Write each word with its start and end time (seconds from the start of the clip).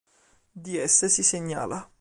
Di 0.51 0.77
esse 0.79 1.07
si 1.09 1.21
segnala 1.21 1.87